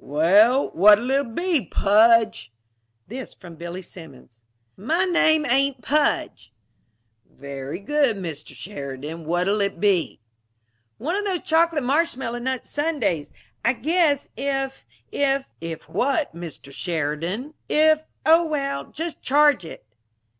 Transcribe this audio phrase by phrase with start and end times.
[0.00, 2.52] "Well, what'll it be, Pudge?"
[3.06, 4.42] This from Billy Simmons.
[4.76, 6.52] "My name ain't Pudge."
[7.30, 9.24] "Very good, Mister Sheridan.
[9.24, 10.18] What'll it be?"
[10.98, 13.30] "One of those chocolate marshmallow nut sundaes,
[13.64, 19.86] I guess, if if" "If what, Mister Sheridan?"" if, oh well, just charge it."